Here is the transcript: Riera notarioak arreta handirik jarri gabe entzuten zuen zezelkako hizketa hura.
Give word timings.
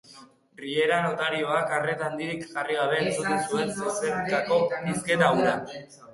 Riera 0.59 0.95
notarioak 1.03 1.75
arreta 1.79 2.07
handirik 2.07 2.47
jarri 2.55 2.79
gabe 2.81 2.99
entzuten 3.03 3.37
zuen 3.51 3.71
zezelkako 3.77 4.61
hizketa 4.81 5.33
hura. 5.39 5.55